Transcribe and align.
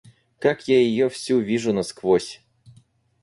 Как 0.39 0.67
я 0.67 0.79
ее 0.79 1.09
всю 1.09 1.37
вижу 1.41 1.73
насквозь! 1.73 2.41